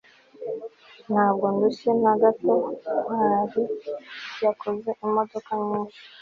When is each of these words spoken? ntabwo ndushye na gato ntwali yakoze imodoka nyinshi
ntabwo 1.11 1.45
ndushye 1.53 1.91
na 2.01 2.13
gato 2.21 2.53
ntwali 2.79 3.63
yakoze 4.43 4.89
imodoka 5.05 5.51
nyinshi 5.65 6.01